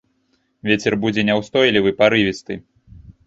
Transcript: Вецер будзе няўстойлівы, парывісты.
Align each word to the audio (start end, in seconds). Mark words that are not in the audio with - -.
Вецер 0.69 0.93
будзе 1.03 1.25
няўстойлівы, 1.27 1.93
парывісты. 2.01 2.53